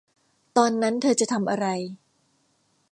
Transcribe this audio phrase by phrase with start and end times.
[0.57, 1.65] ตอนนั้นเธอจะทำอะไร